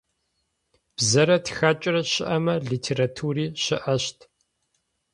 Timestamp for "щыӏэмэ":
2.11-2.55